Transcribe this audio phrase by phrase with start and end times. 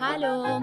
[0.00, 0.60] Hallo.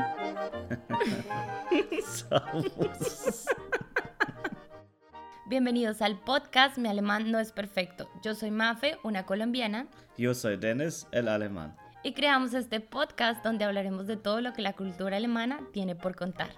[5.45, 8.09] Bienvenidos al podcast Mi alemán no es perfecto.
[8.23, 9.85] Yo soy Mafe, una colombiana.
[10.17, 11.75] Yo soy Dennis, el alemán.
[12.01, 16.15] Y creamos este podcast donde hablaremos de todo lo que la cultura alemana tiene por
[16.15, 16.49] contar.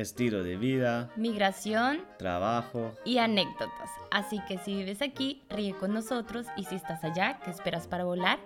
[0.00, 2.94] Estilo de vida, Migración trabajo.
[3.04, 3.90] y anécdotas.
[4.10, 8.04] Así que si vives aquí, ríe con nosotros y si estás allá, ¿qué esperas para
[8.04, 8.38] volar?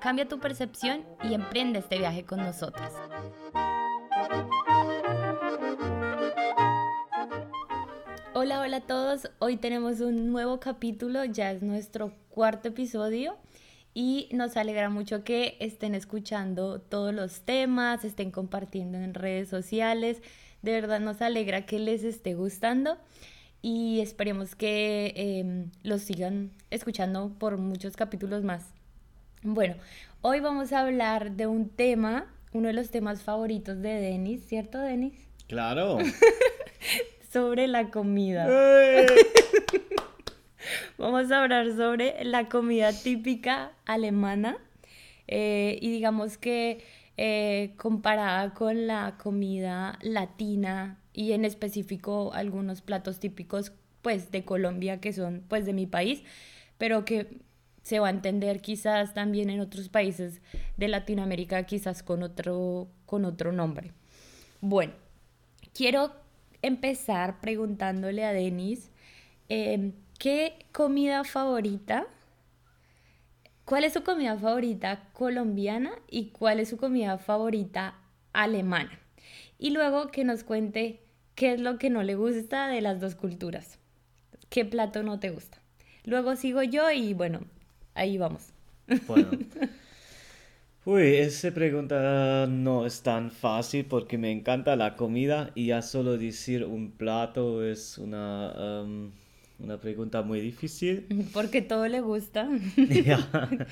[0.00, 2.92] Cambia tu percepción y emprende este viaje con nosotros.
[8.34, 9.30] Hola, hola a todos.
[9.38, 13.36] Hoy tenemos un nuevo capítulo, ya es nuestro cuarto episodio
[13.94, 20.22] y nos alegra mucho que estén escuchando todos los temas, estén compartiendo en redes sociales.
[20.62, 22.98] De verdad nos alegra que les esté gustando
[23.62, 28.64] y esperemos que eh, los sigan escuchando por muchos capítulos más.
[29.42, 29.76] Bueno,
[30.20, 34.78] hoy vamos a hablar de un tema, uno de los temas favoritos de Denis, ¿cierto
[34.78, 35.14] Denis?
[35.46, 35.98] Claro.
[37.32, 38.46] Sobre la comida.
[38.48, 39.06] ¡Eh!
[40.98, 44.58] Vamos a hablar sobre la comida típica alemana
[45.28, 46.84] eh, y digamos que
[47.20, 55.00] eh, comparada con la comida latina y en específico algunos platos típicos pues de Colombia
[55.00, 56.22] que son pues de mi país,
[56.78, 57.40] pero que
[57.82, 60.40] se va a entender quizás también en otros países
[60.76, 63.90] de Latinoamérica quizás con otro, con otro nombre.
[64.60, 64.92] Bueno,
[65.74, 66.12] quiero
[66.62, 68.92] empezar preguntándole a Denis
[69.48, 72.06] eh, qué comida favorita,
[73.68, 77.96] cuál es su comida favorita colombiana y cuál es su comida favorita
[78.32, 78.98] alemana.
[79.58, 81.00] Y luego que nos cuente
[81.34, 83.78] qué es lo que no le gusta de las dos culturas,
[84.48, 85.58] qué plato no te gusta.
[86.04, 87.40] Luego sigo yo y bueno,
[87.92, 88.46] ahí vamos.
[89.06, 89.28] Bueno.
[90.86, 96.16] Uy, esa pregunta no es tan fácil porque me encanta la comida y ya solo
[96.16, 99.10] decir un plato es una, um,
[99.58, 101.06] una pregunta muy difícil.
[101.32, 103.28] Porque todo le gusta, Ya,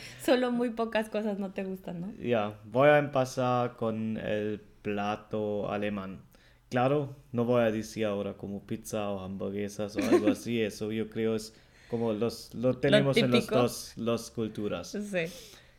[0.25, 2.13] solo muy pocas cosas no te gustan, ¿no?
[2.23, 6.21] ya, voy a empezar con el plato alemán.
[6.69, 11.09] Claro, no voy a decir ahora como pizza o hamburguesas o algo así, eso yo
[11.09, 11.55] creo es
[11.89, 14.89] como los, lo tenemos en las dos las culturas.
[14.89, 15.33] Sí.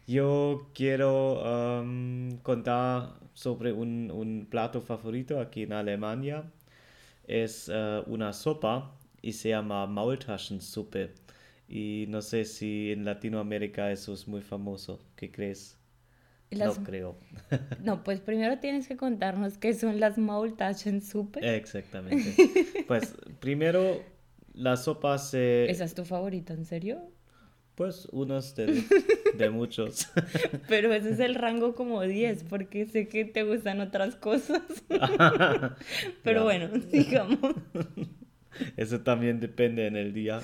[0.07, 6.45] Yo quiero um, contar sobre un, un plato favorito aquí en Alemania.
[7.27, 8.96] Es uh, una sopa
[9.27, 11.11] y se llama Maultaschensuppe.
[11.67, 14.99] Y no sé si en Latinoamérica eso es muy famoso.
[15.17, 15.77] ¿Qué crees?
[16.49, 17.17] Las- No creo.
[17.83, 21.39] No, pues primero tienes que contarnos qué son las Maultaschensuppe.
[21.57, 22.35] Exactamente.
[22.87, 24.01] Pues primero
[24.53, 25.69] la sopa se...
[25.69, 27.01] ¿Esa es tu favorita, en serio?
[27.75, 28.81] Pues unos de,
[29.37, 30.07] de muchos.
[30.69, 34.61] Pero ese es el rango como 10, porque sé que te gustan otras cosas.
[36.23, 36.43] Pero Ya.
[36.43, 37.37] bueno, sigamos.
[38.75, 40.41] Eso también depende en el día.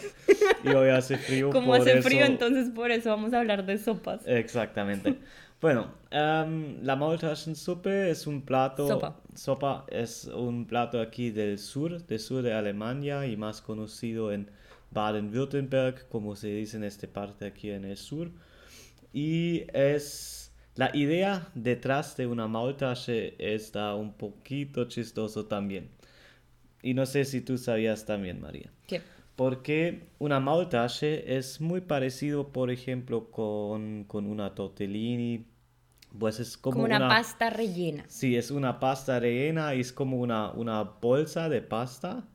[0.63, 1.50] Y hoy hace frío.
[1.50, 4.22] Como hace frío, entonces por eso vamos a hablar de sopas.
[4.25, 5.18] Exactamente.
[5.63, 8.85] Bueno, em, la Maultaschensuppe es un plato.
[8.85, 9.16] Sopa.
[9.34, 14.50] Sopa es un plato aquí del sur, del sur de Alemania y más conocido en
[14.91, 18.29] Baden-Württemberg, como se dice en esta parte aquí en el sur.
[19.13, 25.90] Y es la idea detrás de una Maultasche está un poquito chistoso también.
[26.83, 28.69] Y no sé si tú sabías también, María.
[28.88, 29.01] ¿Qué?
[29.35, 35.47] Porque una Maultasche es muy parecido, por ejemplo, con, con una tortellini.
[36.19, 38.05] Pues es como, Como una, una- pasta rellena.
[38.07, 42.27] Sí, es una pasta rellena y es como una, una bolsa de pasta.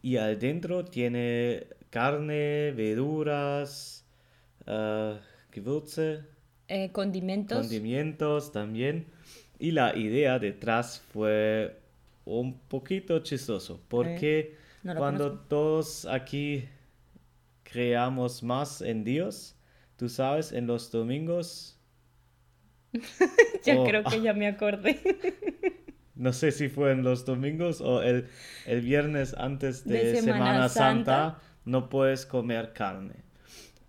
[0.00, 4.06] Y adentro tiene carne, verduras,
[4.66, 5.18] eh,
[5.50, 6.20] Gewürze,
[6.68, 7.58] Eh, condimentos.
[7.58, 9.06] condimientos también.
[9.58, 11.78] Y la idea detrás fue
[12.26, 15.46] un poquito chistoso, porque no cuando conozco.
[15.48, 16.68] todos aquí
[17.62, 19.56] creamos más en Dios,
[19.96, 21.80] tú sabes, en los domingos,
[23.64, 23.84] ya Oh.
[23.84, 25.00] creo que ya me acordé.
[26.14, 28.28] no sé si fue en los domingos o el,
[28.64, 31.42] el viernes antes de, De Semana Semana, Santa, Santa.
[31.64, 33.24] no puedes comer carne.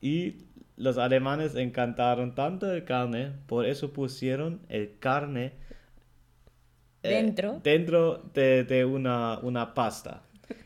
[0.02, 0.38] Y
[0.76, 5.54] los alemanes encantaron tanto el carne, por eso pusieron el carne
[7.04, 7.64] Dentro.
[7.64, 10.24] dentro de, de una, una pasta.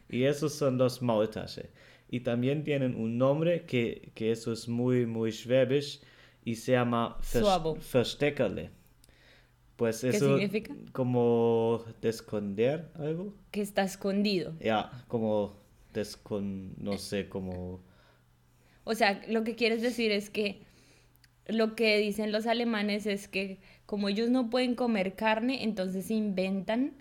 [0.09, 1.69] Y esos son los Maultasche.
[2.09, 6.01] Y también tienen un nombre que, que eso es muy, muy schwäbisch
[6.43, 7.17] y se llama.
[7.93, 8.71] Versteckerle.
[9.75, 10.75] Pues ¿Qué eso significa?
[10.91, 13.33] como esconder algo.
[13.51, 14.53] Que está escondido.
[14.59, 15.59] Ya, como
[15.93, 17.83] descon, no sé, como
[18.83, 20.61] O sea, lo que quieres decir es que
[21.47, 23.59] lo que dicen los alemanes es que
[23.91, 26.93] como ellos no pueden comer carne, entonces inventan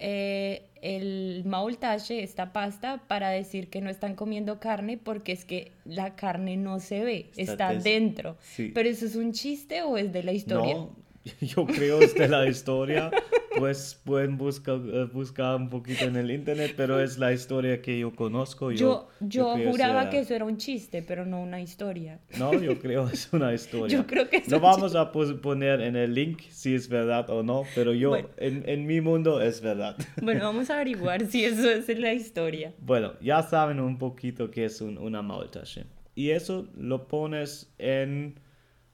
[0.00, 5.70] eh, el maultache, esta pasta, para decir que no están comiendo carne porque es que
[5.84, 8.36] la carne no se ve, está, dentro.
[8.56, 10.74] Pero eso es un chiste o es de la historia?
[10.74, 10.96] No,
[11.40, 13.10] yo creo es de la historia
[13.58, 17.98] pues pueden buscar, eh, buscar un poquito en el internet, pero es la historia que
[17.98, 18.70] yo conozco.
[18.72, 22.20] Yo, yo, juraba que eso era un chiste, pero no una historia.
[22.38, 23.96] No, yo creo que es una historia.
[23.96, 27.42] yo creo que es No vamos a poner en el link si es verdad o
[27.42, 29.96] no, pero yo, en, en, mi mundo es verdad.
[30.22, 32.72] Bueno, vamos a averiguar si eso es la historia.
[32.78, 35.84] Bueno, ya saben un poquito qué es un, una maultache.
[36.14, 38.40] Y eso lo pones en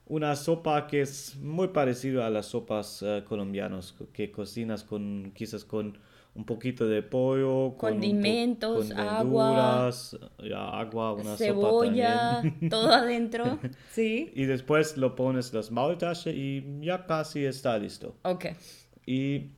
[0.05, 5.63] una sopa que es muy parecida a las sopas uh, colombianas que cocinas con quizás
[5.63, 5.97] con
[6.35, 9.91] un poquito de pollo, condimentos, con agua,
[10.51, 12.41] agua, una cebolla,
[12.71, 13.59] todo adentro,
[13.91, 14.31] sí.
[14.33, 18.15] Y después lo pones los maultache y ya casi está listo.
[18.23, 18.45] Ok.
[19.05, 19.51] Y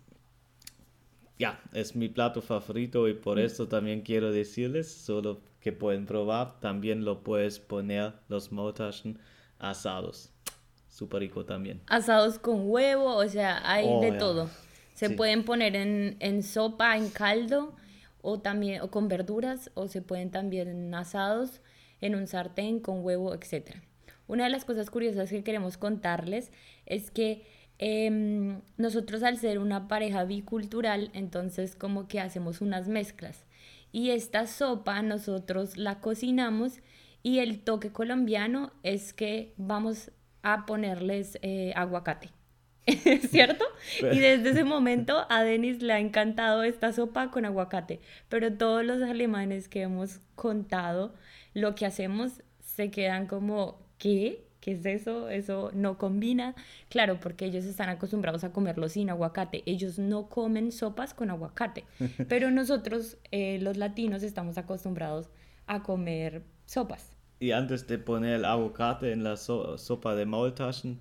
[1.40, 6.60] ya, es mi plato favorito y por eso también quiero decirles, solo que pueden probar,
[6.60, 9.18] también lo puedes poner los maultaschen
[9.60, 10.35] asados
[10.96, 11.82] súper rico también.
[11.88, 14.50] Asados con huevo, o sea, hay de todo.
[14.94, 17.76] Se pueden poner en, en, sopa, en caldo,
[18.22, 21.60] o también o con verduras, o se pueden también asados
[22.00, 23.76] en un sartén con huevo, etc.
[24.28, 26.52] Una de las cosas curiosas que queremos contarles
[26.86, 27.46] es que
[27.78, 33.44] em, nosotros al ser una pareja bicultural, entonces como que hacemos unas mezclas.
[33.92, 36.80] Y esta sopa nosotros la cocinamos
[37.22, 40.12] y el toque colombiano es que vamos
[40.46, 42.30] a ponerles eh, aguacate.
[43.30, 43.66] ¿Cierto?
[44.00, 48.00] Y desde ese momento a Denis le ha encantado esta sopa con aguacate.
[48.30, 51.16] Pero todos los alemanes que hemos contado
[51.56, 54.46] lo que hacemos se quedan como, ¿qué?
[54.60, 55.30] ¿Qué es eso?
[55.30, 56.54] Eso no combina.
[56.90, 59.64] Claro, porque ellos están acostumbrados a comerlo sin aguacate.
[59.66, 61.86] Ellos no comen sopas con aguacate.
[62.28, 65.30] Pero nosotros, eh, los latinos, estamos acostumbrados
[65.66, 67.15] a comer sopas.
[67.40, 71.00] Y antes de poner el aguacate en la sopa de maultaschen,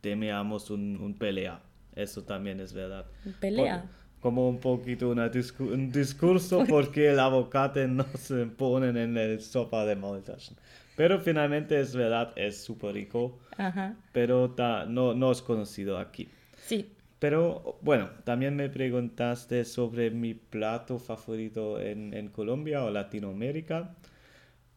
[0.00, 1.60] teníamos un, un, pelea.
[1.94, 3.06] Eso también es verdad.
[3.40, 3.88] ¿Pelea?
[4.26, 9.84] como un poquito una un discurso porque el aguacate no se pone en la sopa
[9.84, 10.56] de maultaschen.
[10.96, 13.38] Pero finalmente es verdad, es súper rico.
[13.56, 13.94] Ajá.
[14.12, 14.52] Pero
[14.88, 16.28] no, no es conocido aquí.
[16.56, 16.90] Sí.
[17.20, 23.94] Pero bueno, también me preguntaste sobre mi plato favorito en, en Colombia o Latinoamérica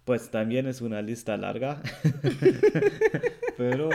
[0.09, 1.83] pues también es una lista larga.
[3.57, 3.91] Pero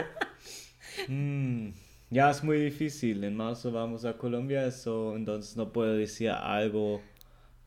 [1.09, 1.71] mm,
[2.09, 3.21] ya es muy difícil.
[3.25, 7.01] En marzo vamos a Colombia, eso entonces no puedo decir algo,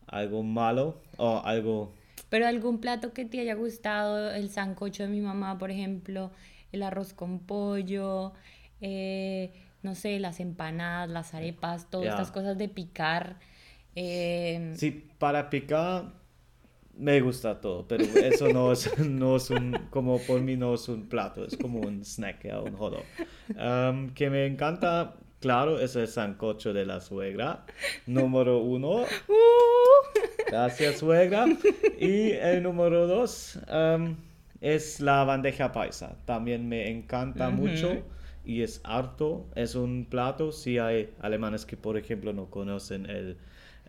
[0.07, 1.93] algo malo o algo...
[2.29, 6.31] Pero algún plato que te haya gustado, el sancocho de mi mamá, por ejemplo,
[6.71, 8.33] el arroz con pollo,
[8.81, 9.53] eh,
[9.83, 13.37] no sé, las empanadas, las arepas, todas estas cosas de picar.
[13.93, 14.73] Eh...
[14.75, 16.18] Sí, para picar
[16.99, 20.89] me gusta todo, pero eso no es, no es un, como por mí no es
[20.89, 24.13] un plato, es como un snack, un hot dog.
[24.13, 27.65] que me encanta, claro, es el sancocho de la suegra,
[28.05, 29.05] número uno.
[30.47, 31.45] Gracias, suegra.
[31.99, 33.59] Y el número dos
[34.61, 36.17] es la bandeja paisa.
[36.25, 38.03] También me encanta mucho
[38.43, 39.47] y es harto.
[39.55, 40.51] Es un plato.
[40.51, 43.37] Si hay alemanes que, por ejemplo, no conocen el,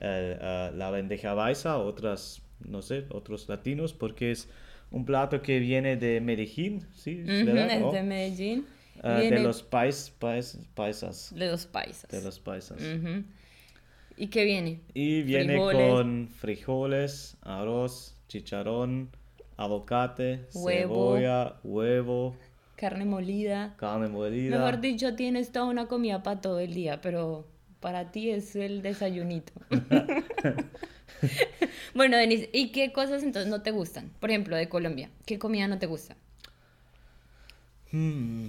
[0.01, 4.49] ah, la bandeja paisa, otras no sé, otros latinos, porque es
[4.91, 7.23] un plato que viene de Medellín, ¿sí?
[7.23, 7.93] ¿verdad?
[7.93, 8.67] de Medellín.
[9.03, 10.13] Ah, de los pais,
[10.75, 11.35] paisas.
[11.35, 12.11] De los paisas.
[12.11, 12.79] De los paisas.
[14.17, 14.81] ¿Y qué viene?
[14.93, 19.11] Y viene con frijoles, arroz, chicharrón,
[19.57, 22.37] aguacate, cebolla, huevo.
[22.77, 23.75] Carne molida.
[23.79, 24.59] Carne molida.
[24.59, 27.47] Mejor dicho, tienes toda una comida para todo el día, pero
[27.81, 29.53] para ti es el desayunito.
[31.95, 34.11] bueno, Denise, ¿y qué cosas entonces no te gustan?
[34.21, 36.17] Por ejemplo, de Colombia, ¿qué comida no te gusta?
[37.93, 38.47] Hmm,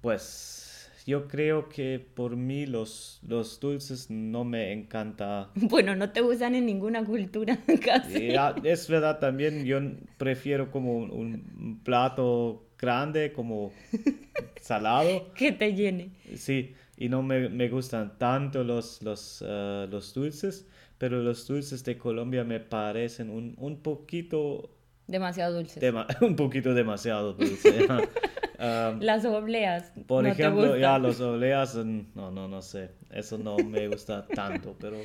[0.00, 5.50] pues yo creo que por mí los, los dulces no me encanta.
[5.54, 8.30] Bueno, no te gustan en ninguna cultura casi.
[8.64, 9.80] es verdad también, yo
[10.18, 13.72] prefiero como un, plato grande, como
[14.60, 15.32] salado.
[15.34, 16.10] que te llene.
[16.36, 20.66] Sí, y no me, me gustan tanto los, los, ah, los dulces
[21.02, 24.70] pero los dulces de Colombia me parecen un, un poquito...
[25.08, 25.82] Demasiado dulces.
[26.20, 27.88] un poquito demasiado dulces.
[29.00, 29.92] las obleas.
[30.06, 32.92] Por ejemplo, ya los obleas, no, no, no sé.
[33.10, 34.96] Eso no me gusta tanto, pero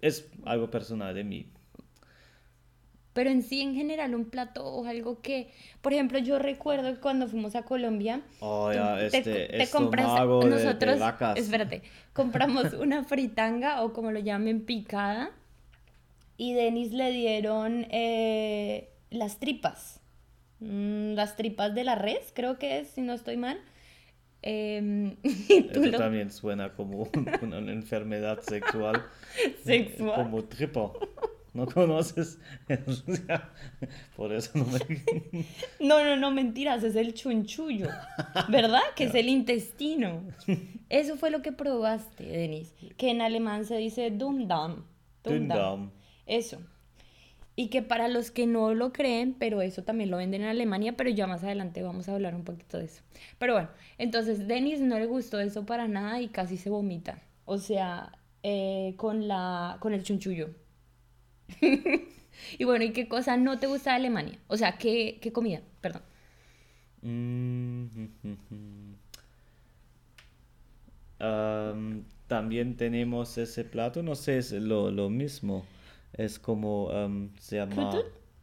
[0.00, 1.52] es algo personal de mí.
[3.16, 5.48] Pero en sí, en general, un plato o algo que,
[5.80, 10.06] por ejemplo, yo recuerdo que cuando fuimos a Colombia, Oh, ya, te, este, te compras,
[10.06, 11.38] estómago de- de nosotros, vacas.
[11.38, 11.82] espérate,
[12.12, 15.30] compramos una fritanga o como lo llamen picada
[16.36, 20.00] y Denis le dieron eh, las tripas,
[20.60, 23.58] Mm, las tripas de la res, creo que es, si no estoy mal.
[24.42, 25.16] Em,
[25.72, 29.02] tú Eso lo- también suena como un- una enfermedad sexual.
[29.64, 30.14] Sexual.
[30.14, 30.92] Como tripa.
[31.56, 32.38] ¿No conoces?
[34.16, 34.78] Por eso no me...
[35.80, 37.88] No, no, no, mentiras, es el chunchullo,
[38.50, 38.82] ¿verdad?
[38.94, 40.22] Que es el intestino.
[40.90, 44.84] Eso fue lo que probaste, Denis, que en alemán se dice Dumdam.
[45.24, 45.92] Dünndarm.
[46.26, 46.60] Eso.
[47.56, 50.94] Y que para los que no lo creen, pero eso también lo venden en Alemania,
[50.94, 53.02] pero ya más adelante vamos a hablar un poquito de eso.
[53.38, 57.22] Pero bueno, entonces Denis no le gustó eso para nada y casi se vomita.
[57.46, 60.50] O sea, eh, con la, con el chunchullo.
[62.58, 64.38] y bueno, ¿y qué cosa no te gusta de Alemania?
[64.48, 65.60] O sea, ¿qué, qué comida?
[65.80, 66.02] Perdón.
[71.18, 75.64] Am, también tenemos ese plato, no sé, es lo, lo mismo.
[76.12, 76.90] Es como
[77.40, 77.90] se llama?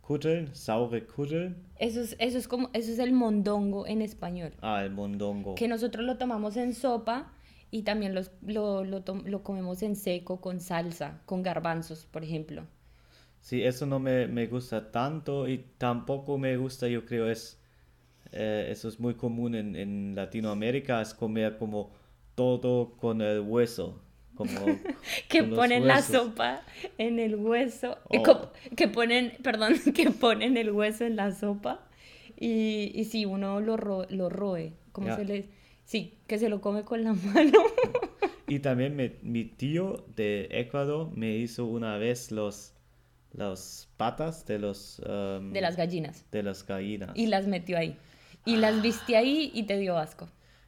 [0.01, 1.55] Kutteln, saure Kutteln.
[1.79, 4.53] Eso es, eso es como, eso es el mondongo en español.
[4.62, 5.55] Ah, el mondongo.
[5.55, 7.31] Que nosotros lo tomamos en sopa
[7.72, 12.65] y también los- lo, lo comemos en seco con salsa, con garbanzos, por ejemplo.
[13.44, 17.62] Sí, eso no me, me gusta tanto y tampoco me gusta, yo creo, es,
[18.32, 21.92] eh, eso es muy común en, en Latinoamérica, es comer como
[22.36, 24.02] todo con el hueso,
[24.36, 24.82] como
[25.30, 26.64] que ponen la sopa
[26.98, 28.50] en el hueso, y Oh.
[28.78, 31.88] que ponen, perdón, que ponen el hueso en la sopa
[32.40, 35.50] y, y si uno lo, ro- lo roe, como se le,
[35.86, 37.60] sí, que se lo come con la mano.
[38.48, 42.73] Y también me- mi tío de Ecuador me hizo una vez los,
[43.34, 47.12] los patas de los, um, de las gallinas de las gallinas.
[47.16, 47.98] y las metió ahí.
[48.46, 50.28] Y las viste ahí y te dio asco.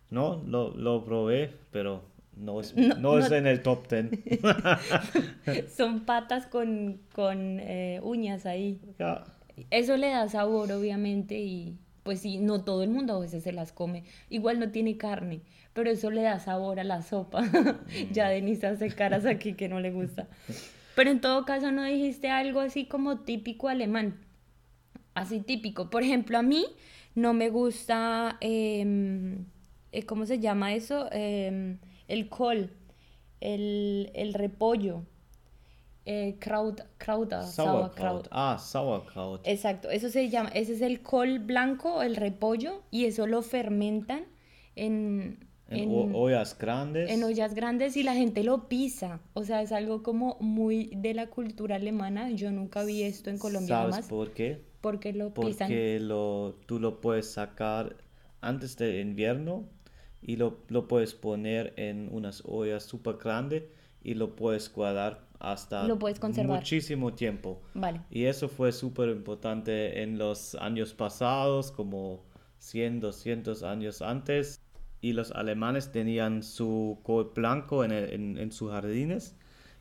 [0.10, 2.04] No, lo, lo probé, pero
[2.36, 4.24] no es, No- no, es no- en el top ten.
[5.76, 8.80] Son patas con, con eh, uñas ahí.
[9.72, 13.52] Eso le da sabor, obviamente, y pues sí, no todo el mundo a veces se
[13.52, 14.04] las come.
[14.30, 15.42] Igual no tiene carne,
[15.74, 17.44] pero eso le da sabor a la sopa.
[18.12, 20.28] ya Denise hace caras aquí que no le gusta.
[20.96, 24.26] Pero en todo caso, ¿no dijiste algo así como típico alemán?
[25.14, 25.90] Así típico.
[25.90, 26.66] Por ejemplo, a mí
[27.16, 29.46] no me gusta, em,
[29.92, 31.08] eh, ¿cómo se llama eso?
[31.12, 32.72] Em, el col,
[33.42, 35.04] el, el repollo,
[36.06, 38.28] eh, kraut, krauta, Sauerkraut.
[38.28, 38.28] sauerkraut.
[38.32, 39.42] Ah, Sauerkraut.
[39.46, 44.26] Exacto, eso se llama, ese es el col blanco, el repollo, y eso lo fermentan
[44.76, 47.10] en, En, ollas grandes.
[47.10, 49.20] en ollas grandes y la gente lo pisa.
[49.34, 52.30] O sea, es algo como muy de la cultura alemana.
[52.32, 54.08] Yo nunca vi esto en Colombia ¿Sabes jamás.
[54.10, 54.62] por qué?
[54.82, 55.68] Porque lo pisan.
[55.68, 57.96] Porque lo, tú lo puedes sacar
[58.42, 59.66] antes del invierno
[60.22, 63.64] y lo, lo puedes poner en unas ollas súper grandes
[64.04, 66.60] y lo puedes guardar hasta Lo puedes conservar.
[66.60, 67.62] muchísimo tiempo.
[67.74, 68.02] Vale.
[68.10, 72.24] Y eso fue súper importante en los años pasados, como
[72.60, 74.62] 100, 200 años antes.
[75.06, 79.36] Y los alemanes tenían su col blanco en, el- en, en sus jardines.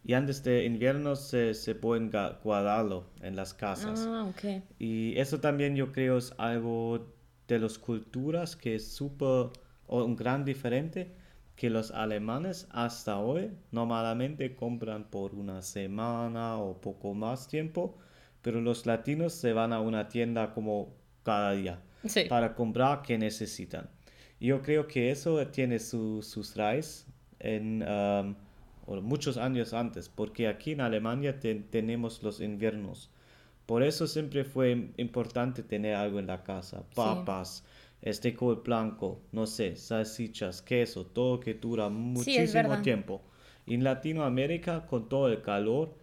[0.04, 2.10] Y antes de invierno se, se pueden
[2.42, 4.06] guardarlo en las casas.
[4.06, 4.30] Ah.
[4.78, 7.06] Y eso también yo creo es algo
[7.48, 9.48] de las culturas que es súper,
[9.86, 11.12] o un gran diferente,
[11.56, 17.96] que los alemanes hasta hoy normalmente compran por una semana o poco más tiempo,
[18.42, 22.24] pero los latinos se van a una tienda como cada día Sí.
[22.28, 23.88] para comprar que necesitan.
[24.40, 27.06] Yo creo que eso tiene su- sus raíces
[27.38, 28.34] en um,
[29.02, 33.10] muchos años antes, porque aquí en Alemania te- tenemos los inviernos.
[33.66, 37.64] Por eso siempre fue importante tener algo en la casa, papas,
[38.02, 42.82] este col blanco, no sé, salsichas, queso, todo que dura muchísimo verdad.
[42.82, 43.22] tiempo.
[43.66, 45.94] En Latinoamérica, con todo el calor,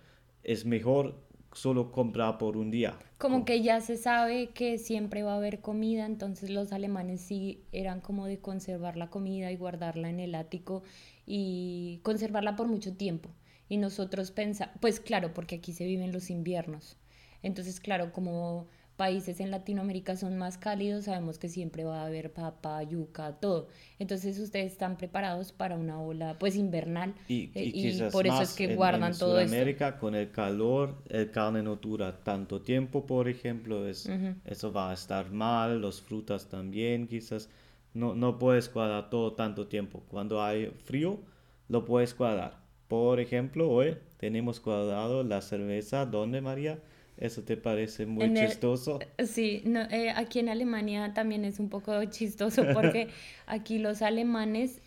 [0.43, 1.13] es mejor
[1.53, 2.97] solo comprar por un día.
[3.17, 7.63] Como que ya se sabe que siempre va a haber comida, entonces los alemanes sí
[7.71, 10.83] eran como de conservar la comida y guardarla en el ático
[11.25, 13.29] y conservarla por mucho tiempo.
[13.69, 16.97] Y nosotros pensamos, pues claro, porque aquí se viven los inviernos.
[17.43, 18.67] Entonces, claro, como
[18.97, 23.67] países en Latinoamérica son más cálidos, sabemos que siempre va a haber papa, yuca, todo.
[23.99, 28.41] Entonces ustedes están preparados para una ola pues invernal Y, eh, y quizás por eso
[28.43, 29.49] es que en- guardan en todo esto.
[29.49, 34.35] Sudamérica con el calor, el carne no dura tanto tiempo, por ejemplo, es, Ujú.
[34.45, 37.49] eso va a estar mal, los frutas también, quizás
[37.93, 40.03] no, no puedes guardar todo tanto tiempo.
[40.09, 41.19] Cuando hay frío,
[41.67, 42.59] lo puedes guardar.
[42.87, 46.79] Por ejemplo, hoy tenemos guardado la cerveza, ¿dónde María?
[47.21, 48.97] ¿Eso te parece muy chistoso?
[49.23, 53.09] sí, no, eh, aquí en Alemania también es un poco chistoso porque
[53.45, 54.81] aquí los alemanes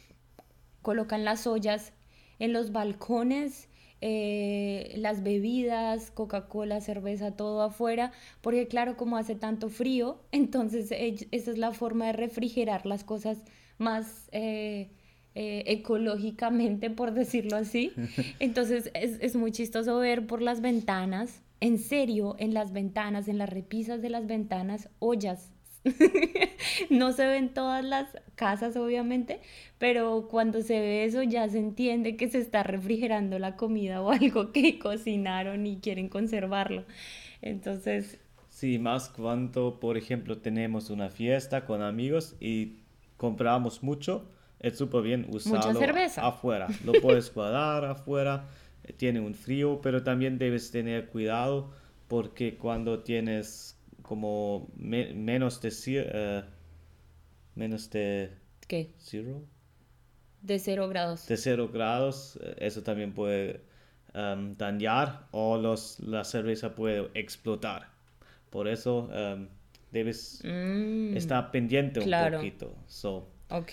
[0.82, 1.92] colocan las ollas
[2.40, 3.68] en los balcones,
[4.00, 8.10] eh, las bebidas, Coca-Cola, cerveza, todo afuera,
[8.40, 13.38] porque claro, como hace tanto frío, entonces esa es la forma de refrigerar las cosas
[13.78, 14.28] más...
[14.32, 14.90] Eh,
[15.36, 17.90] ecológicamente, por decirlo así.
[18.38, 23.38] Entonces es, es, muy chistoso ver por las ventanas en serio, en las ventanas, en
[23.38, 25.50] las repisas de las ventanas, ollas.
[26.90, 29.40] no se ven todas las casas, obviamente,
[29.78, 34.10] pero cuando se ve eso ya se entiende que se está refrigerando la comida o
[34.12, 36.84] algo que cocinaron y quieren conservarlo.
[37.40, 38.18] Entonces...
[38.50, 42.80] Sí, más cuando, por ejemplo, tenemos una fiesta con amigos y
[43.16, 44.28] compramos mucho,
[44.60, 45.80] es súper bien usarlo
[46.18, 46.68] afuera.
[46.84, 48.48] Lo puedes guardar afuera
[48.96, 51.72] tiene un frío, pero también debes tener cuidado
[52.08, 58.30] porque cuando tienes como menos de uh, menos de
[58.66, 58.92] ¿Qué?
[58.98, 59.42] Zero?
[60.42, 61.26] De cero grados.
[61.26, 63.62] De cero grados, eh, eso también puede
[64.14, 67.88] um, dañar o los, la cerveza puede explotar.
[68.50, 69.48] Por eso um,
[69.90, 72.74] debes mm, estar pendiente un poquito.
[72.86, 73.72] So, ok.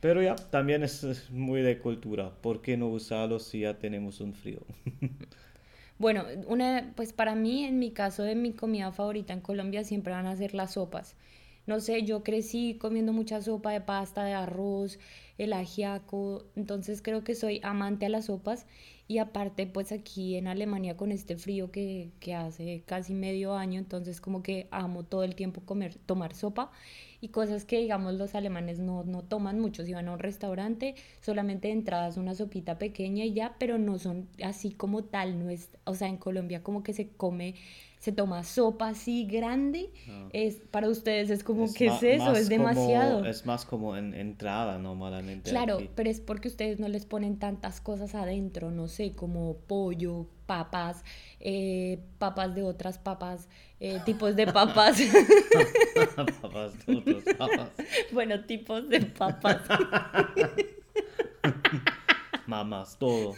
[0.00, 2.30] Pero ya, también es muy de cultura.
[2.40, 4.60] ¿Por qué no usarlo si ya tenemos un frío?
[5.98, 10.12] bueno, una, pues para mí, en mi caso de mi comida favorita en Colombia, siempre
[10.12, 11.16] van a ser las sopas.
[11.66, 14.98] No sé, yo crecí comiendo mucha sopa de pasta, de arroz,
[15.36, 18.66] el ajiaco, entonces creo que soy amante a las sopas
[19.08, 23.78] y aparte pues aquí en Alemania con este frío que, que hace casi medio año,
[23.80, 26.70] entonces como que amo todo el tiempo comer, tomar sopa
[27.20, 29.84] y cosas que digamos los alemanes no, no toman mucho.
[29.84, 34.28] Si van a un restaurante, solamente entradas una sopita pequeña y ya, pero no son
[34.44, 37.54] así como tal, no es, o sea, en Colombia como que se come
[37.98, 39.90] se toma sopa así grande,
[40.32, 42.32] es para ustedes es como, ¿qué es eso?
[42.32, 43.24] Es demasiado.
[43.24, 45.50] es más como en entrada normalmente.
[45.50, 50.26] Claro, pero es porque ustedes no les ponen tantas cosas adentro, no sé, como pollo,
[50.46, 51.04] papas,
[51.40, 53.48] eh, papas de otras papas,
[53.80, 54.98] eh, tipos de papas.
[56.40, 57.70] papas de otras papas.
[58.12, 59.60] Bueno, tipos de papas.
[62.46, 63.34] Mamás, todo.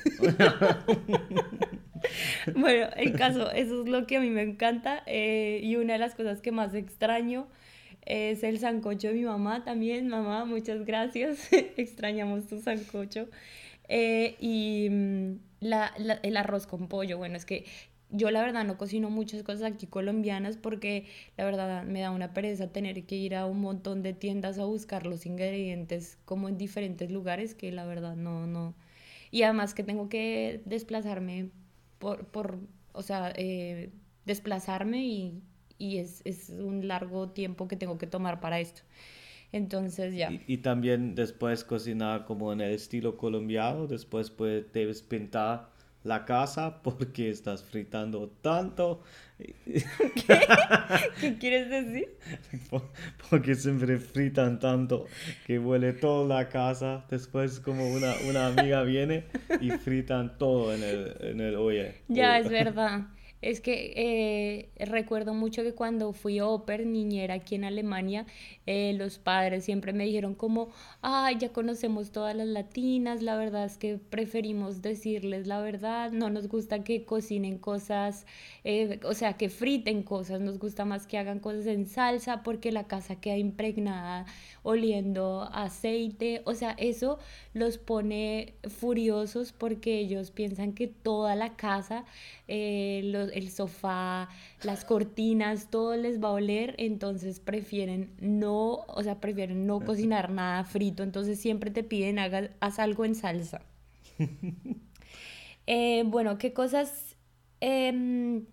[2.56, 5.98] bueno, el caso, eso es lo que a mí me encanta eh, y una de
[5.98, 7.48] las cosas que más extraño
[8.02, 10.08] es el sancocho de mi mamá también.
[10.08, 11.52] Mamá, muchas gracias.
[11.76, 13.28] Extrañamos tu sancocho.
[13.88, 17.18] y mm, la, el arroz con pollo.
[17.18, 17.64] Bueno, es que
[18.10, 22.34] yo la verdad no cocino muchas cosas aquí colombianas porque la verdad me da una
[22.34, 26.58] pereza tener que ir a un montón de tiendas a buscar los ingredientes como en
[26.58, 28.74] diferentes lugares que la verdad no, no.
[29.30, 31.50] Y además que tengo que desplazarme
[32.00, 32.58] por, por
[32.92, 33.92] o sea, eh,
[34.24, 35.42] desplazarme y,
[35.78, 38.82] y es, es, un largo tiempo que tengo que tomar para esto.
[39.52, 40.30] Entonces ya.
[40.46, 45.70] Y, también después cocinar como en el estilo colombiano, después pues debes pintar
[46.02, 49.02] la casa porque estás fritando tanto.
[49.66, 50.40] ¿Qué?
[51.20, 52.08] ¿Qué quieres decir?
[53.30, 55.06] Porque siempre fritan tanto
[55.46, 57.04] que huele toda la casa.
[57.10, 59.24] Después como una, una amiga viene
[59.60, 61.94] y fritan todo en el, en el oye.
[62.08, 63.02] Ya, es verdad.
[63.42, 68.26] Es que eh, recuerdo mucho que cuando fui oper niñera aquí en Alemania,
[68.66, 70.68] eh, los padres siempre me dijeron como,
[71.00, 76.28] ay, ya conocemos todas las latinas, la verdad es que preferimos decirles la verdad, no
[76.28, 78.26] nos gusta que cocinen cosas,
[78.64, 82.72] eh, o sea, que friten cosas, nos gusta más que hagan cosas en salsa porque
[82.72, 84.26] la casa queda impregnada
[84.62, 87.18] oliendo aceite, o sea, eso
[87.54, 92.04] los pone furiosos porque ellos piensan que toda la casa,
[93.34, 94.28] el sofá,
[94.62, 100.30] las cortinas, todo les va a oler, entonces prefieren no o sea, prefieren no cocinar
[100.30, 103.62] nada frito, entonces siempre te piden haz algo en salsa.
[105.72, 107.16] Eh, bueno, ¿qué cosas?
[107.60, 108.46] Em,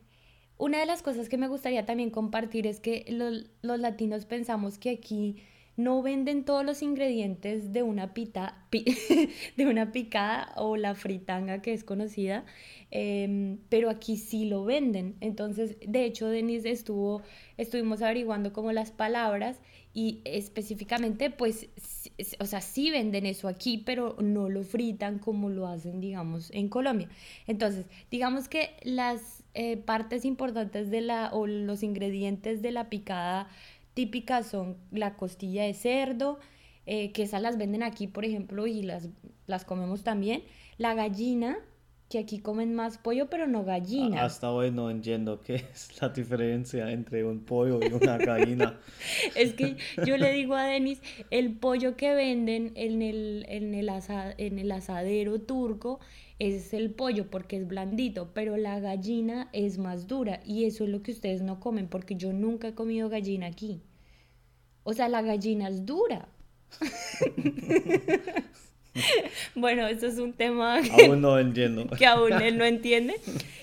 [0.57, 4.91] una de las cosas que me gustaría también compartir es que los, latinos pensamos que
[4.91, 5.37] aquí
[5.77, 8.65] no venden todos los ingredientes de una pita,
[9.57, 12.45] de una picada o la fritanga que es conocida,
[12.89, 15.15] em, pero aquí sí lo venden.
[15.21, 17.21] Entonces, de hecho, Denise estuvo,
[17.57, 19.59] estuvimos averiguando como las palabras
[19.93, 21.69] y específicamente, pues,
[22.39, 26.69] o sea, sí venden eso aquí, pero no lo fritan como lo hacen, digamos, en
[26.69, 27.07] Colombia.
[27.45, 33.47] Entonces, digamos que las eh, partes importantes de la, o los ingredientes de la picada
[33.97, 36.37] típica son la costilla de cerdo,
[36.85, 39.09] eh, que esas las venden aquí, por ejemplo, y las,
[39.47, 40.43] las comemos también,
[40.77, 41.57] la gallina,
[42.07, 44.23] que aquí comen más pollo, pero no gallina.
[44.23, 48.79] Hasta hoy no entiendo qué es la diferencia entre un pollo y una gallina.
[49.35, 53.89] es que yo le digo a Denis, el pollo que venden en el, en el,
[54.37, 55.99] en el asadero turco
[56.39, 60.89] es el pollo porque es blandito, pero la gallina es más dura y eso es
[60.89, 63.81] lo que ustedes no comen porque yo nunca he comido gallina aquí.
[64.83, 66.29] O sea, la gallina es dura.
[69.55, 71.87] bueno, eso es un tema que aún no entiendo.
[71.87, 73.15] Que aún él no entiende.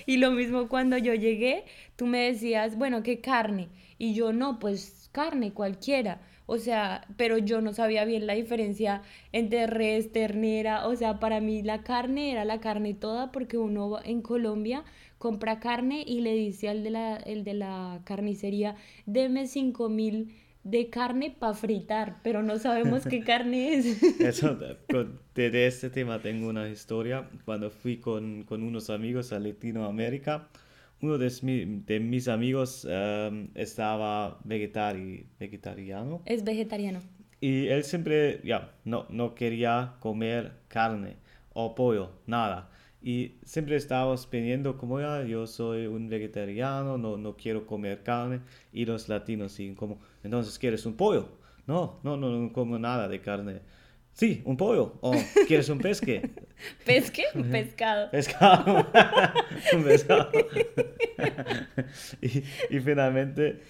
[0.06, 1.64] Y lo mismo cuando yo llegué,
[1.96, 3.68] tú me decías, bueno, ¿qué carne?
[3.98, 6.20] Y yo no, pues carne cualquiera.
[6.46, 9.02] O sea, pero yo no sabía bien la diferencia
[9.32, 10.86] entre res, ternera.
[10.86, 14.84] O sea, para mí la carne era la carne toda porque uno en Colombia
[15.18, 18.76] compra carne y le dice al de la, el de la carnicería,
[19.06, 24.02] deme cinco mil de carne para fritar, pero no sabemos qué carne es.
[24.20, 24.54] Eso,
[25.34, 27.28] de, este tema tengo una historia.
[27.44, 30.48] Cuando fui con, con unos amigos a Latinoamérica,
[31.04, 36.22] uno de, de mis amigos em, estaba vegetari, vegetariano.
[36.24, 37.00] Es vegetariano.
[37.40, 41.16] Y él siempre, ya, no, no quería comer carne
[41.52, 42.70] o pollo, nada.
[43.02, 48.40] Y siempre estábamos pidiendo como ya, yo soy un vegetariano, no, no quiero comer carne.
[48.72, 51.28] Y los latinos siguen como, entonces, ¿quieres un pollo?
[51.66, 53.60] No, no, no, no como nada de carne.
[54.14, 54.96] Sí, un pollo.
[55.00, 55.12] ¿O
[55.46, 56.30] quieres un pesque?
[56.86, 57.24] ¿Pesque?
[57.50, 58.10] Pescado.
[58.10, 58.86] Pescado.
[59.74, 60.30] un pescado.
[62.22, 62.38] y,
[62.70, 63.60] y, finalmente,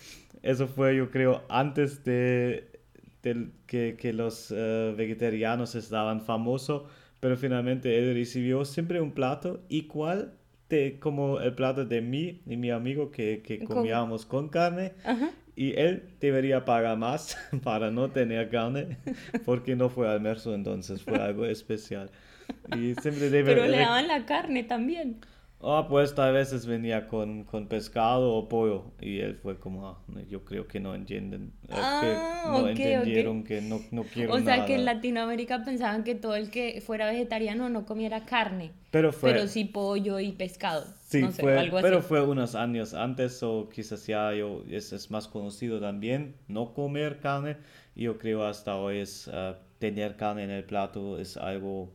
[0.42, 2.70] eso fue, yo creo, antes de,
[3.66, 6.83] que, que, los uh, vegetarianos estaban famosos
[7.24, 10.35] pero finalmente él recibió siempre un plato igual
[10.68, 14.92] de, como el plato de mí y mi amigo que, que comíamos con carne.
[15.56, 18.98] Y él debería pagar más para no tener carne
[19.44, 22.10] porque no fue almuerzo, entonces fue algo especial.
[22.76, 25.20] Y siempre debe, Pero le daban la carne también.
[25.66, 29.98] Ah, pues a veces venía con, con, pescado o pollo y él fue como, ah,
[30.28, 34.66] yo creo que no entienden, ah, que no entendieron que no, no quiero O sea
[34.66, 39.32] que en Latinoamérica pensaban que todo el que fuera vegetariano no comiera carne, pero, fue,
[39.32, 40.84] pero sí pollo y pescado.
[41.20, 45.81] Sí, fue, pero fue unos años antes o quizás ya yo, es, es, más conocido
[45.81, 47.57] también no comer carne
[47.94, 51.92] y yo creo hasta hoy es uh, tener carne en el plato es algo,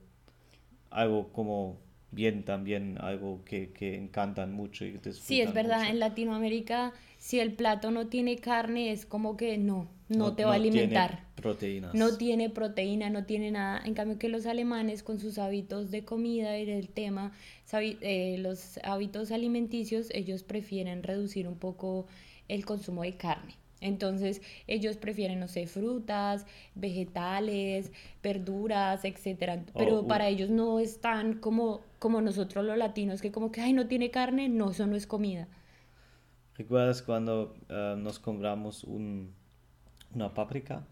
[0.90, 1.80] algo como
[2.12, 7.54] bien también algo que, que encantan mucho y Sí, es verdad, en Latinoamérica si el
[7.54, 11.10] plato no tiene carne es como que no, no, te va a alimentar.
[11.12, 11.94] Tiene proteínas.
[11.94, 13.82] No tiene proteína, no tiene nada.
[13.86, 17.32] En cambio que los alemanes con sus hábitos de comida y del tema,
[17.72, 22.08] eh, los hábitos alimenticios, ellos prefieren reducir un poco
[22.48, 23.56] el consumo de carne.
[23.82, 26.46] Entonces ellos prefieren, no sé, frutas,
[26.76, 27.92] vegetales,
[28.22, 29.64] verduras, etcétera.
[29.78, 33.62] Pero oh, para ellos no es tan como, como nosotros los latinos, que como que,
[33.62, 35.48] ay, no tiene carne, no, eso no es comida.
[36.56, 39.34] ¿Recuerdas cuando ah, nos compramos un,
[40.14, 40.86] una páprica?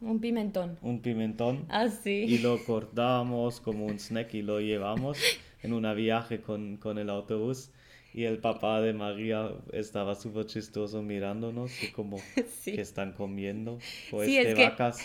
[0.00, 0.78] Un pimentón.
[0.82, 1.64] Un pimentón.
[1.68, 2.24] Ah, sí.
[2.28, 5.18] Y lo cortamos como un snack y lo llevamos
[5.62, 7.70] en una viaje con, con el autobús.
[8.14, 12.18] Y el papá de María estaba súper chistoso mirándonos y como
[12.64, 13.78] que están comiendo.
[14.10, 15.00] Pues sí, es vacas.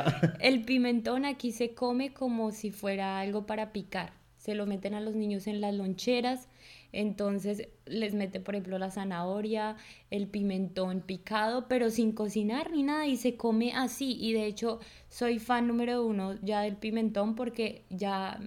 [0.40, 4.12] el pimentón aquí se come como si fuera algo para picar.
[4.38, 6.48] Se lo meten a los niños en las loncheras.
[6.92, 9.76] Entonces les mete, por ejemplo, la zanahoria,
[10.10, 14.16] el pimentón picado, pero sin cocinar ni nada y se come así.
[14.20, 18.40] Y de hecho soy fan número uno ya del pimentón porque ya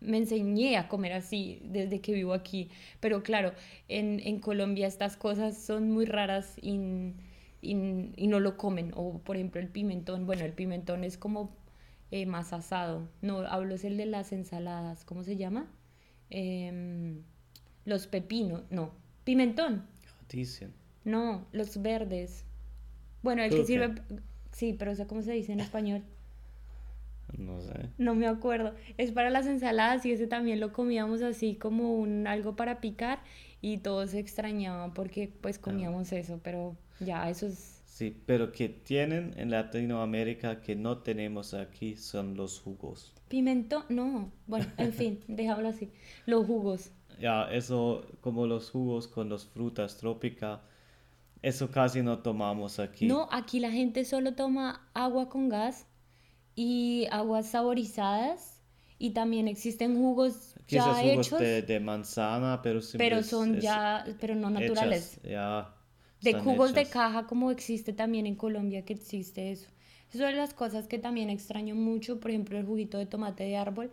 [0.00, 2.70] me enseñé a comer así desde que vivo aquí.
[3.00, 3.52] Pero claro,
[3.88, 7.14] en, en Colombia estas cosas son muy raras y,
[7.60, 8.92] y, no lo comen.
[8.94, 11.56] O por ejemplo el pimentón, bueno, el pimentón es como
[12.10, 13.08] eh, más asado.
[13.22, 15.70] No, hablo es el de las ensaladas, ¿cómo se llama?
[16.30, 17.22] Em,
[17.88, 18.92] los pepinos, no,
[19.24, 19.84] pimentón.
[21.04, 22.44] No, los verdes.
[23.22, 23.94] Bueno, el que sirve...
[24.52, 26.02] Sí, pero sé cómo se dice en español.
[27.36, 27.90] No sé.
[27.98, 28.74] No me acuerdo.
[28.96, 33.20] Es para las ensaladas y ese también lo comíamos así como un algo para picar
[33.60, 37.82] y todos se extrañaban porque pues comíamos eso, pero ya eso es...
[37.86, 43.14] Sí, pero que tienen en Latinoamérica que no tenemos aquí son los jugos.
[43.28, 44.30] Pimento, no.
[44.46, 45.90] Bueno, en fin, déjalo así.
[46.26, 46.92] Los jugos.
[47.20, 50.60] Ya, eso como los jugos con las frutas trópicas,
[51.42, 53.06] eso casi no tomamos aquí.
[53.06, 55.86] No, aquí la gente solo toma agua con gas
[56.54, 58.60] y aguas saborizadas
[58.98, 64.50] y también existen jugos ya jugos hechos de, manzana pero pero son ya pero no
[64.50, 65.20] naturales.
[65.22, 65.72] ya
[66.20, 69.68] de jugos de caja como existe también en Colombia que existe eso.
[70.12, 73.44] Eso es de las cosas que también extraño mucho por ejemplo el juguito de tomate
[73.44, 73.92] de árbol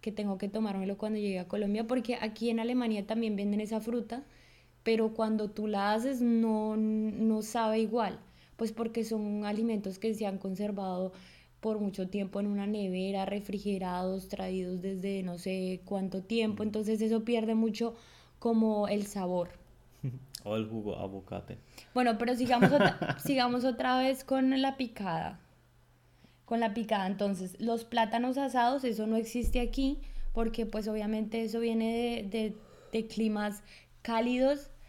[0.00, 3.80] que tengo que tomármelo cuando llegue a Colombia, porque aquí en Alemania también venden esa
[3.80, 4.24] fruta,
[4.82, 8.18] pero cuando tú la haces no, no sabe igual,
[8.56, 11.12] pues porque son alimentos que se han conservado
[11.60, 17.24] por mucho tiempo en una nevera, refrigerados, traídos desde no sé cuánto tiempo, entonces eso
[17.24, 17.94] pierde mucho
[18.38, 19.50] como el sabor.
[20.44, 21.58] O el jugo aguacate.
[21.92, 25.40] Bueno, pero sigamos otra, sigamos otra vez con la picada.
[26.48, 29.98] Con la picada, entonces, los plátanos asados, eso no existe aquí,
[30.32, 32.54] porque pues obviamente eso viene de,
[32.92, 33.62] de, climas
[34.02, 34.70] cálidos.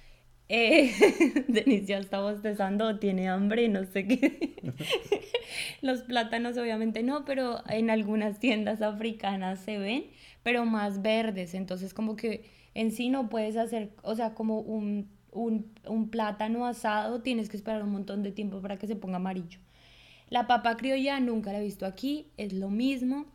[0.51, 0.91] Eh,
[1.47, 4.55] Denise ya está bostezando, tiene hambre, no sé qué.
[5.83, 10.05] los plátanos obviamente no, pero en algunas tiendas africanas se ven,
[10.41, 15.07] pero más verdes, entonces como que en sí no puedes hacer, o sea, como un
[15.31, 19.59] un, plátano asado tienes que esperar un montón de tiempo para que se ponga amarillo.
[20.29, 23.25] La papa criolla nunca la he visto aquí, es lo mismo.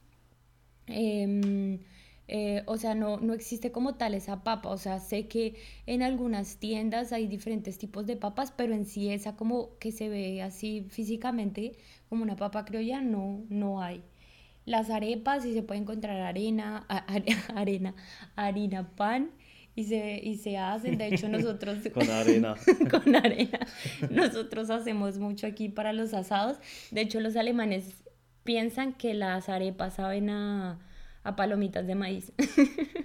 [0.86, 1.80] Em,
[2.28, 4.70] eh, o sea, no, no existe como tal esa papa.
[4.70, 9.10] O sea, sé que en algunas tiendas hay diferentes tipos de papas, pero en sí
[9.10, 11.76] esa como que se ve así físicamente
[12.08, 14.02] como una papa criolla, no, no hay.
[14.66, 16.86] Las arepas, sí se puede encontrar arena,
[17.54, 17.94] arena,
[18.36, 19.30] harina, pan
[19.76, 20.98] y se, y se hacen.
[20.98, 21.78] De hecho, nosotros...
[21.92, 22.54] con arena.
[22.90, 23.60] con arena.
[24.10, 26.58] Nosotros hacemos mucho aquí para los asados.
[26.90, 28.04] De hecho, los alemanes
[28.44, 30.78] piensan que las arepas saben a,
[31.22, 32.32] a palomitas de maíz.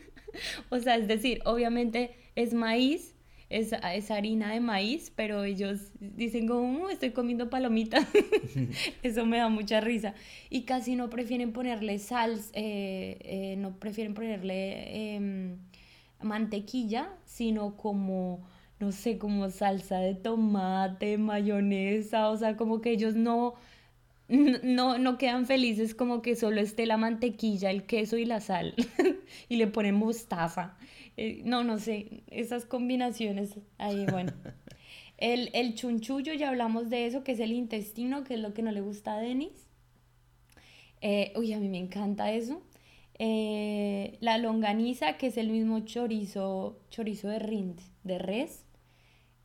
[0.70, 3.16] o sea, es decir, obviamente es maíz,
[3.50, 8.08] es, es, harina de maíz, pero ellos dicen como, mm, estoy comiendo palomitas.
[9.02, 10.14] Eso me da mucha risa.
[10.52, 15.16] Y casi no prefieren ponerle sal, eh, eh, no prefieren ponerle...
[15.16, 15.69] Em,
[16.22, 18.48] mantequilla, sino como,
[18.80, 23.56] no sé, como salsa de tomate, mayonesa, o sea, como que ellos no,
[24.28, 28.76] no, no quedan felices como que solo esté la mantequilla, el queso y la sal,
[29.50, 30.78] y le ponen mostaza.
[31.18, 34.34] Eh, no, no sé, esas combinaciones ahí, bueno.
[35.18, 38.62] El, el chunchullo, ya hablamos de eso, que es el intestino, que es lo que
[38.62, 39.68] no le gusta a Denis.
[41.02, 42.62] Eh, uy, a mí me encanta eso.
[43.22, 48.66] Eh, la longaniza, que es el mismo chorizo, chorizo de rind, de res.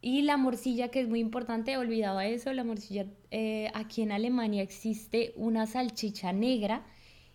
[0.01, 4.63] Y la morcilla, que es muy importante, olvidaba eso, la morcilla, eh, aquí en Alemania
[4.63, 6.85] existe una salchicha negra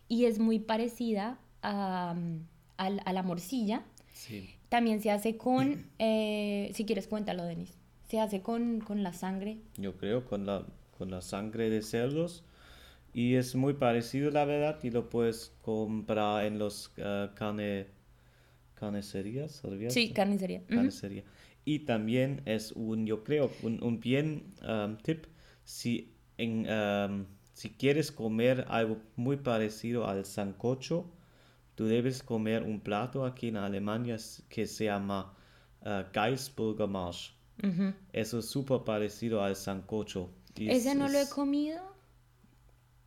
[0.07, 2.15] y es muy parecida a,
[2.77, 3.83] la morcilla.
[4.69, 9.57] También se hace con, eh, si quieres cuéntalo, Denis, se hace con, con, la sangre.
[9.77, 10.65] Yo creo, con la,
[10.97, 12.45] con la sangre de cerdos
[13.13, 17.87] y es muy parecido, la verdad, y lo puedes comprar en los uh, carne,
[18.75, 19.61] carnicerías.
[19.89, 20.63] Sí, carnicería.
[20.67, 21.23] carnicería.
[21.65, 25.25] Y también es un, yo creo, un, un bien um, tip
[25.63, 31.11] si, en, um, si quieres comer algo muy parecido al sancocho,
[31.75, 34.17] tú debes comer un plato aquí en Alemania
[34.49, 35.33] que se llama
[35.81, 37.33] uh, Geisburger Marsch.
[38.13, 40.29] Eso es súper parecido al sancocho.
[40.55, 41.81] Ese no lo he comido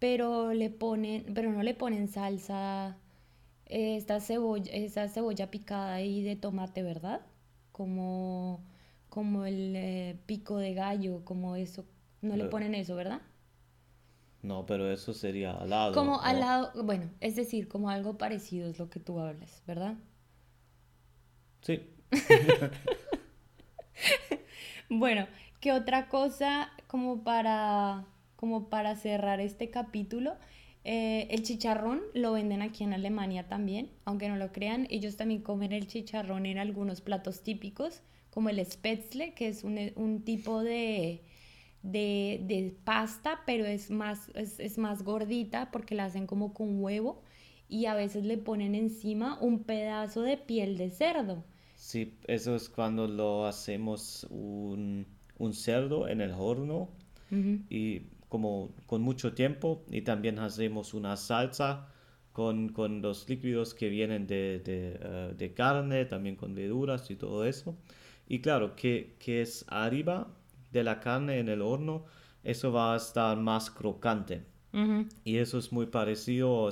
[0.02, 2.98] pero le ponen, pero no le ponen salsa,
[3.66, 7.20] esta cebolla, esta cebolla picada ahí de tomate, ¿verdad?
[7.70, 8.64] Como,
[9.08, 11.84] como el eh, pico de gallo, como eso,
[12.20, 13.22] no le ponen eso, ¿verdad?
[14.42, 15.94] No, pero eso sería al lado.
[15.94, 19.94] Como al lado, bueno, es decir, como algo parecido es lo que tú hablas, ¿verdad?
[21.60, 21.80] Sí.
[24.90, 25.28] bueno,
[25.60, 28.04] ¿qué otra cosa como para
[28.42, 30.34] como para cerrar este capítulo,
[30.82, 35.42] eh, el chicharrón lo venden aquí en Alemania también, aunque no lo crean, ellos también
[35.42, 41.22] comen el chicharrón en algunos platos típicos, como el spätzle, que es un, tipo de,
[41.84, 47.22] de, pasta, pero es más, es, más gordita porque la hacen como con huevo
[47.68, 51.44] y a veces le ponen encima un pedazo de piel de cerdo.
[51.76, 55.06] Sí, eso es cuando lo hacemos un,
[55.52, 56.88] cerdo en el horno
[57.70, 58.02] y
[58.32, 61.88] como con mucho tiempo y también hacemos una salsa
[62.32, 67.16] con, con los líquidos que vienen de, de, eh, de, carne, también con verduras y
[67.16, 67.76] todo eso.
[68.26, 70.34] Y claro, que, que, es arriba
[70.70, 72.06] de la carne en el horno,
[72.42, 74.46] eso va a estar más crocante.
[75.24, 76.70] Y eso es muy parecido,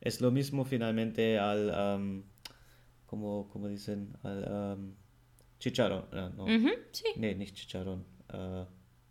[0.00, 2.22] es, lo mismo finalmente al,
[3.06, 4.94] como, como dicen, al
[5.58, 6.04] chicharrón.
[6.12, 6.46] Ah, no,
[6.92, 7.04] sí.
[7.16, 8.04] no, chicharrón.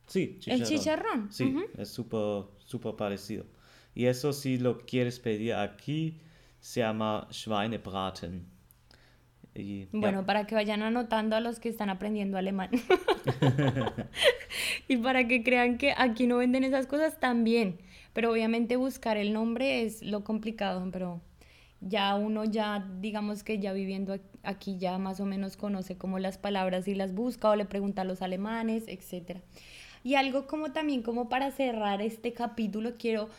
[0.10, 0.62] Sí, chicharrón.
[0.62, 1.32] El chicharrón.
[1.32, 3.46] Sí, es súper super parecido.
[3.96, 6.20] Y eso si lo quieres pedir aquí,
[6.60, 8.46] se llama Schweinebraten.
[9.56, 12.70] Y, bueno, para que vayan anotando a los que están aprendiendo alemán.
[14.88, 17.80] y para que crean que aquí no venden esas cosas también.
[18.14, 21.22] Pero obviamente buscar el nombre es lo complicado, pero
[21.82, 26.38] ya uno ya, digamos que ya viviendo aquí ya más o menos conoce como las
[26.38, 29.42] palabras y las busca o le pregunta a los alemanes, etc.
[30.04, 33.30] Y algo como también como para cerrar este capítulo quiero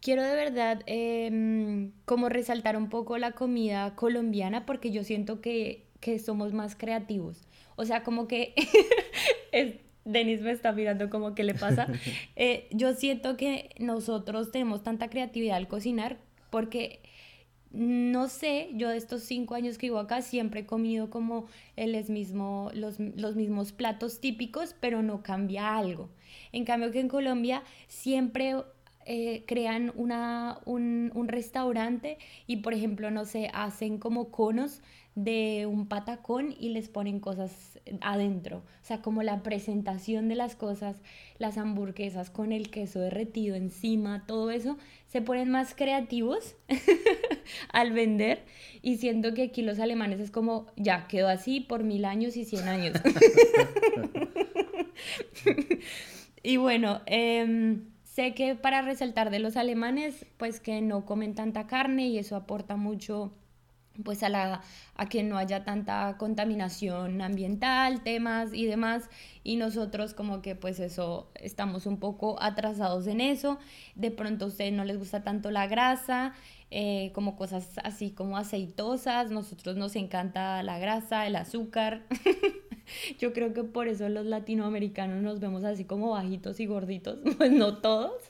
[0.00, 5.86] quiero de verdad em, como resaltar un poco la comida colombiana porque yo siento que,
[6.00, 7.40] que somos más creativos.
[7.76, 8.54] O sea, como que
[10.04, 11.88] Denis me está mirando como que le pasa.
[12.36, 16.18] Eh, yo siento que nosotros tenemos tanta creatividad al cocinar
[16.50, 17.00] porque
[17.74, 21.92] no sé, yo de estos cinco años que vivo acá siempre he comido como el
[22.08, 26.08] mismo, los, los, mismos platos típicos, pero no cambia algo.
[26.52, 28.54] En cambio que en Colombia siempre
[29.06, 34.82] eh, crean una, un, un restaurante y por ejemplo, no sé, hacen como conos
[35.14, 38.58] de un patacón y les ponen cosas adentro.
[38.58, 41.00] O sea, como la presentación de las cosas,
[41.38, 46.56] las hamburguesas con el queso derretido encima, todo eso, se ponen más creativos
[47.72, 48.42] al vender
[48.82, 52.44] y siento que aquí los alemanes es como, ya, quedó así por mil años y
[52.44, 52.96] cien años.
[56.42, 57.84] y bueno, em,
[58.14, 62.36] sé que para resaltar de los alemanes, pues que no comen tanta carne y eso
[62.36, 63.32] aporta mucho
[64.04, 64.60] pues a, la,
[64.94, 69.10] a que no haya tanta contaminación ambiental, temas y demás.
[69.42, 73.58] Y nosotros como que pues eso, estamos un poco atrasados en eso.
[73.96, 76.34] De pronto a ustedes no les gusta tanto la grasa,
[76.70, 79.32] eh, como cosas así como aceitosas.
[79.32, 82.06] Nosotros nos encanta la grasa, el azúcar.
[83.18, 87.50] Yo creo que por eso los latinoamericanos nos vemos así como bajitos y gorditos, pues
[87.50, 88.22] no todos.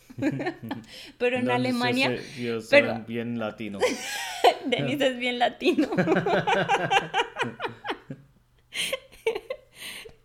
[1.18, 2.16] pero en Alemania...
[2.38, 3.78] Yo soy, bien latino.
[4.66, 5.88] Denis es bien latino.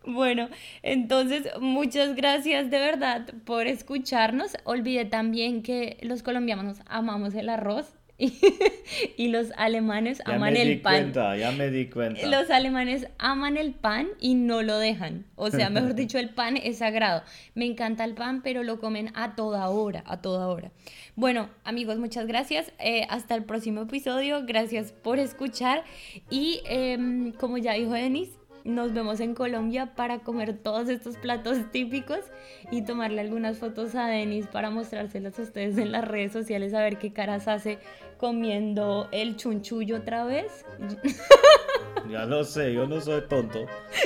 [0.05, 0.49] Bueno,
[0.81, 4.57] entonces muchas gracias de verdad por escucharnos.
[4.63, 7.98] Olvidé también que los colombianos amamos el arroz
[9.17, 11.13] y, los alemanes aman el pan.
[11.13, 12.27] ya me di cuenta.
[12.27, 15.25] Los alemanes aman el pan y no lo dejan.
[15.36, 17.23] O sea, mejor dicho, el pan es sagrado.
[17.55, 20.71] Me encanta el pan, pero lo comen a toda hora, a toda hora.
[21.15, 22.73] Bueno, amigos, muchas gracias.
[22.79, 24.45] Eh, hasta el próximo episodio.
[24.45, 25.86] Gracias por escuchar.
[26.29, 28.29] Y em, como ya dijo Denis,
[28.63, 32.19] nos vemos en Colombia para comer todos estos platos típicos
[32.71, 36.82] y tomarle algunas fotos a Denis para mostrárselas a ustedes en las redes sociales a
[36.82, 37.79] ver qué caras hace
[38.19, 40.65] comiendo el chunchullo otra vez.
[42.10, 43.65] Ya lo sé, yo no soy tonto.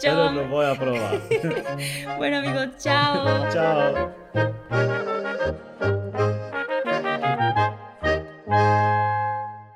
[0.00, 1.20] Pero lo voy a probar.
[2.18, 3.48] bueno amigos, chao.
[3.50, 4.14] Chao.